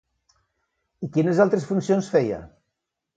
I 1.07 1.09
quines 1.17 1.41
altres 1.45 1.67
funcions 1.73 2.09
feia? 2.15 2.41